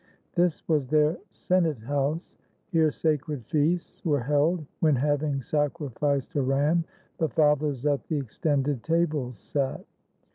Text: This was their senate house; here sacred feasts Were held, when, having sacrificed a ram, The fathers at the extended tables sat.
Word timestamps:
This 0.33 0.67
was 0.67 0.87
their 0.87 1.19
senate 1.31 1.77
house; 1.77 2.35
here 2.71 2.89
sacred 2.89 3.45
feasts 3.45 4.03
Were 4.03 4.21
held, 4.21 4.65
when, 4.79 4.95
having 4.95 5.43
sacrificed 5.43 6.33
a 6.35 6.41
ram, 6.41 6.85
The 7.19 7.29
fathers 7.29 7.85
at 7.85 8.07
the 8.07 8.17
extended 8.17 8.81
tables 8.81 9.37
sat. 9.37 9.85